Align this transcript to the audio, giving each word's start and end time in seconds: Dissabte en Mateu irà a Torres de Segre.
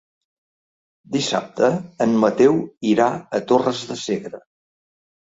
Dissabte 1.15 1.69
en 2.05 2.15
Mateu 2.23 2.57
irà 2.93 3.11
a 3.39 3.43
Torres 3.53 3.83
de 3.93 3.99
Segre. 4.05 4.41